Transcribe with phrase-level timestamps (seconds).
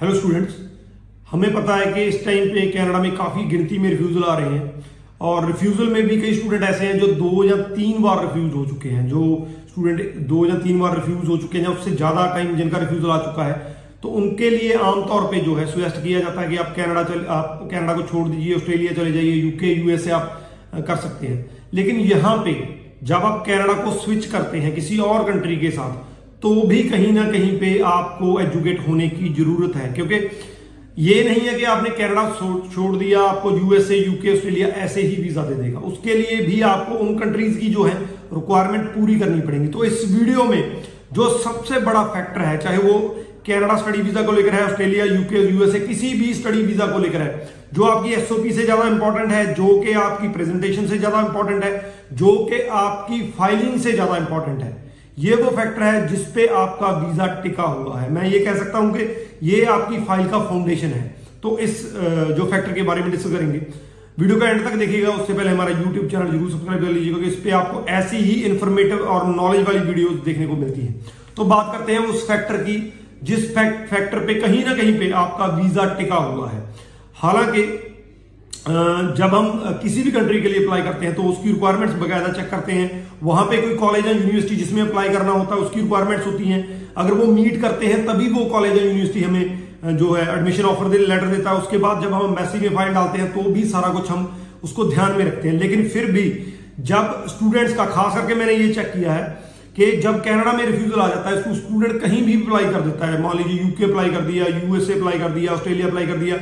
[0.00, 0.54] Hello students
[1.30, 4.50] हमें पता है कि इस टाइम पे कनाडा में काफ़ी गिनती में रिफ्यूजल आ रहे
[4.50, 4.84] हैं
[5.20, 8.64] और रिफ्यूजल में भी कई स्टूडेंट ऐसे हैं जो दो या तीन बार रिफ्यूज हो
[8.66, 9.22] चुके हैं। जो
[9.68, 13.10] स्टूडेंट दो या तीन बार रिफ्यूज हो चुके हैं या उससे ज़्यादा टाइम जिनका रिफ्यूजल
[13.10, 16.56] आ चुका है तो उनके लिए आमतौर पर जो है सुजेस्ट किया जाता है कि
[16.56, 20.26] आप कैनेडा चले, आप कैनेडा को छोड़ दीजिए ऑस्ट्रेलिया चले जाइए यूके यूएसए आप
[20.76, 21.38] कर सकते हैं।
[21.74, 22.54] लेकिन यहाँ पे
[23.04, 26.06] जब आप कैनेडा को स्विच करते हैं किसी और कंट्री के साथ
[26.42, 30.16] तो भी कहीं ना कहीं पे आपको एजुकेट होने की ज़रूरत है। क्योंकि
[30.98, 32.24] ये नहीं है कि आपने कनाडा
[32.74, 36.94] छोड़ दिया, आपको यूएसए यूके ऑस्ट्रेलिया ऐसे ही वीज़ा दे देगा। उसके लिए भी आपको
[36.96, 37.94] उन कंट्रीज़ की जो है
[38.34, 42.98] रिक्वायरमेंट पूरी करनी पड़ेगी। तो इस वीडियो में जो सबसे बड़ा फैक्टर है, चाहे वो
[43.46, 47.20] कनाडा स्टडी वीज़ा को लेकर है ऑस्ट्रेलिया यूके यूएसए किसी भी स्टडी वीज़ा को लेकर
[47.20, 51.64] है, जो आपकी एसओपी से ज़्यादा इंपॉर्टेंट है, जो कि आपकी प्रेजेंटेशन से ज़्यादा इंपॉर्टेंट
[51.64, 54.76] है, जो कि आपकी फाइलिंग से ज़्यादा इंपॉर्टेंट है
[55.18, 58.92] ये वो फैक्टर है जिसपे आपका वीज़ा टिका हुआ है। मैं ये कह सकता हूँ
[58.96, 59.04] कि
[59.44, 61.02] ये आपकी फ़ाइल का फाउंडेशन है।
[61.42, 61.82] तो इस
[62.36, 63.58] जो फैक्टर के बारे में डिस्कस करेंगे
[64.18, 67.34] वीडियो का एंड तक देखिएगा। उससे पहले हमारा यूट्यूब चैनल ज़रूर सब्सक्राइब कर लीजिएगा इस
[67.36, 70.94] पर आपको ऐसी ही इंफॉर्मेटिव और नॉलेज वाली वीडियो देखने को मिलती है।
[71.36, 72.76] तो बात करते हैं उस फैक्टर की,
[73.24, 76.62] जिस फैक्टर पे कहीं ना कहीं पे आपका वीज़ा टिका हुआ है।
[77.16, 77.62] हालाँकि
[78.66, 82.50] जब हम किसी भी कंट्री के लिए अप्लाई करते हैं तो उसकी रिक्वायरमेंट्स बकायदा चेक
[82.50, 82.88] करते हैं।
[83.22, 86.92] वहाँ पे कोई कॉलेज या यूनिवर्सिटी जिसमें अप्लाई करना होता है, उसकी रिक्वायरमेंट्स होती हैं।
[86.96, 90.88] अगर वो मीट करते हैं, तभी वो कॉलेज या यूनिवर्सिटी हमें जो है एडमिशन ऑफ़र
[90.88, 93.64] दे लेटर देता है। उसके बाद जब हम एम्बेसी में फ़ाइल डालते हैं तो भी
[93.66, 94.28] सारा कुछ हम
[94.64, 96.24] उसको ध्यान में रखते हैं। लेकिन फिर भी,
[96.82, 99.24] जब स्टूडेंट्स का, खास करके मैंने ये चेक किया है
[99.76, 103.22] कि जब कनाडा में रिफ्यूजल आ जाता है स्टूडेंट कहीं भी अप्लाई कर देता है।
[103.22, 106.36] मान लीजिए यूके अप्लाई कर दिया यूएसए अप्लाई कर दिया ऑस्ट्रेलिया अप्लाई कर दिया।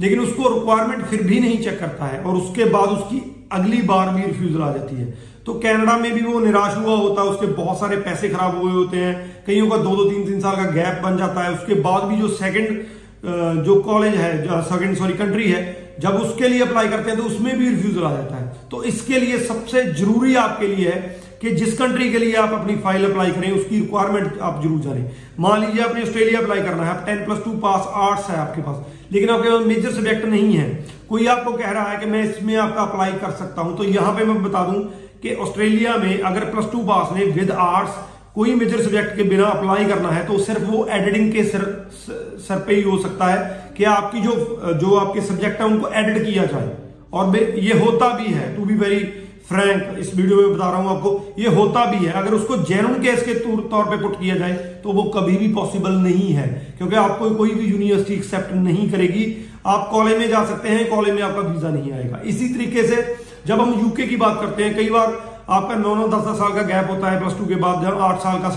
[0.00, 3.18] लेकिन उसको रिक्वायरमेंट फिर भी नहीं चेक करता है और उसके बाद उसकी
[3.52, 5.06] अगली बार भी रिफ्यूजल आ जाती है।
[5.46, 8.72] तो कनाडा में भी वो निराश हुआ होता है, उसके बहुत सारे पैसे खराब हुए
[8.72, 11.74] होते हैं, कईयों का दो दो तीन तीन साल का गैप बन जाता है। उसके
[11.82, 15.62] बाद भी जो सेकंड जो कॉलेज है सेकंड सॉरी कंट्री है,
[16.00, 19.18] जब उसके लिए अप्लाई करते हैं तो उसमें भी रिफ्यूजल आ जाता है। तो इसके
[19.18, 23.30] लिए सबसे ज़रूरी आपके लिए है कि जिस कंट्री के लिए आप अपनी फ़ाइल अप्लाई
[23.30, 27.24] करें, उसकी रिक्वायरमेंट आप ज़रूर जानें। मान लीजिए आपने ऑस्ट्रेलिया अप्लाई करना है, आप ten
[27.24, 30.68] plus two pass arts है आपके पास, लेकिन आपके पास मेजर सब्जेक्ट नहीं है।
[31.08, 34.12] कोई आपको कह रहा है कि मैं इसमें आपका अप्लाई कर सकता हूँ तो यहाँ
[34.16, 34.82] पे मैं बता दूँ
[35.22, 37.98] कि ऑस्ट्रेलिया में अगर प्लस टू पास ने विद आर्ट्स
[38.34, 41.64] कोई मेजर सब्जेक्ट के बिना अप्लाई करना है तो सिर्फ़ वो एडिटिंग के सर
[42.40, 44.34] सर पे ही हो सकता है कि आपकी जो
[44.74, 46.70] जो आपके सब्जेक्ट है, उनको एडिट किया जाए।
[47.12, 48.98] और ये होता भी है टू बी वेरी
[49.50, 52.92] फ्रैंक, इस वीडियो में बता रहा हूँ आपको, ये होता भी है। अगर उसको जेनुन
[53.02, 54.52] केस के तौर पे पुट किया जाए
[54.82, 56.46] तो वो कभी भी पॉसिबल नहीं है,
[56.78, 59.24] क्योंकि आपको कोई भी यूनिवर्सिटी एक्सेप्ट नहीं करेगी।
[59.68, 63.02] आप कॉलेज में जा सकते हैं कॉलेज में आपका वीज़ा नहीं आएगा। इसी तरीके से,
[63.46, 65.18] जब हम यूके की बात करते हैं, कई बार
[65.50, 68.00] आपका नौ नौ दस दस साल का गैप होता है प्लस टू के बाद जब
[68.00, 68.50] आठ साल का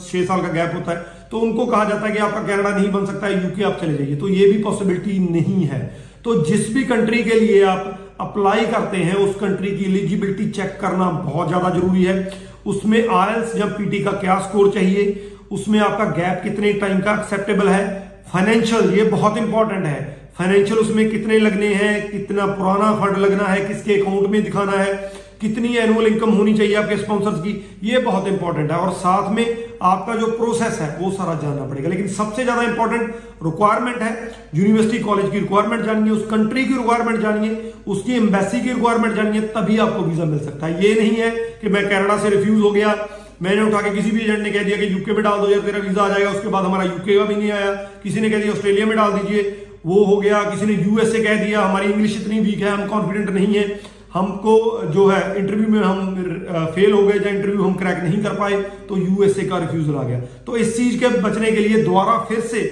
[0.00, 2.90] छह साल का गैप होता है तो उनको कहा जाता है कि आपका कनाडा नहीं
[2.92, 5.80] बन सकता है यूके आप चले जाइए। तो ये भी पॉसिबिलिटी नहीं है।
[6.24, 10.78] तो जिस भी कंट्री के लिए आप अप्लाई करते हैं उस कंट्री की एलिजिबिलिटी चेक
[10.80, 12.16] करना बहुत ज़्यादा ज़रूरी है।
[12.66, 15.32] उसमें आयल्स या पीटी का क्या स्कोर चाहिए?
[15.52, 17.84] उसमें आपका गैप कितने टाइम का एक्सेप्टेबल है?
[18.32, 20.00] फाइनेंशियल ये बहुत इंपॉर्टेंट है।
[20.38, 22.10] फाइनेंशियल उसमें कितने लगने हैं?
[22.10, 23.60] कितना पुराना फंड लगना है?
[23.66, 24.94] किसके अकाउंट में दिखाना है?
[25.40, 29.46] कितनी एनुअल इनकम होनी चाहिए आपके स्पॉन्सर्स की, ये बहुत इंपॉर्टेंट है। और साथ में
[29.84, 33.14] आपका जो प्रोसेस है, वो सारा जानना पड़ेगा। लेकिन सबसे ज़्यादा इंपॉर्टेंट
[33.44, 34.12] रिक्वायरमेंट है।
[34.54, 39.40] यूनिवर्सिटी कॉलेज की रिक्वायरमेंट जानिए, उस कंट्री की रिक्वायरमेंट जानिए, उसकी एम्बेसी की रिक्वायरमेंट जानिए,
[39.56, 41.30] तभी आपको वीज़ा मिल सकता है। ये नहीं है
[41.60, 42.96] कि मैं कनाडा से रिफ्यूज हो गया,
[43.42, 45.60] मैंने उठा के किसी भी एजेंट ने कह दिया कि यूके में डाल दो, यार
[45.60, 48.42] तेरा वीज़ा आ जाएगा, उसके बाद हमारा यूके का भी नहीं आया। किसी ने कह
[48.42, 49.42] दिया ऑस्ट्रेलिया में डाल दीजिए,
[49.86, 53.30] वो हो गया। किसी ने यूएसए कह दिया, हमारी इंग्लिश इतनी वीक है, हम कॉन्फिडेंट
[53.30, 53.64] नहीं है।
[54.16, 54.56] हमको
[54.92, 56.14] जो है इंटरव्यू में हम
[56.74, 60.02] फेल हो गए या इंटरव्यू हम क्रैक नहीं कर पाए तो यूएसए का रिफ्यूजल आ
[60.04, 62.62] गया। तो इस चीज़ के बचने के लिए दोबारा फिर से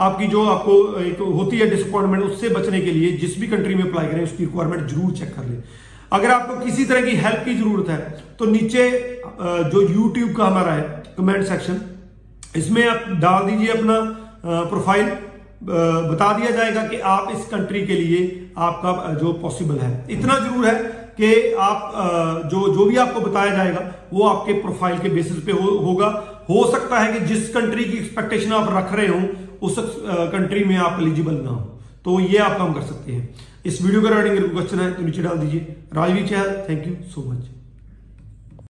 [0.00, 3.82] आपकी जो आपको एक होती है डिसअपॉइंटमेंट उससे बचने के लिए जिस भी कंट्री में
[3.82, 5.56] अप्लाई करें, उसकी रिक्वायरमेंट ज़रूर चेक कर ले।
[6.12, 7.98] अगर आपको किसी तरह की हेल्प की ज़रूरत है
[8.38, 8.90] तो नीचे
[9.72, 11.80] जो यूट्यूब का हमारा है कमेंट सेक्शन
[12.56, 14.00] इसमें आप डाल दीजिए अपना
[14.44, 15.10] प्रोफ़ाइल
[15.60, 20.66] बता दिया जाएगा कि आप इस कंट्री के लिए आपका जो पॉसिबल है। इतना ज़रूर
[20.66, 20.74] है
[21.16, 21.92] कि आप
[22.50, 23.80] जो जो भी आपको बताया जाएगा
[24.12, 26.08] वो आपके प्रोफ़ाइल के बेसिस पे हो, होगा।
[26.50, 29.20] हो सकता है कि जिस कंट्री की एक्सपेक्टेशन आप रख रहे हो
[29.62, 29.76] उस
[30.32, 31.60] कंट्री में आप एलिजिबल ना हो।
[32.04, 33.28] तो ये आप काम कर सकते हैं।
[33.66, 37.30] इस वीडियो के रिगार्डिंग क्वेश्चन है तो नीचे डाल दीजिए। Rajveer Chahal thank you so
[37.30, 37.44] much